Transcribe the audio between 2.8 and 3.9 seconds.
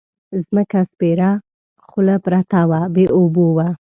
بې اوبو وه.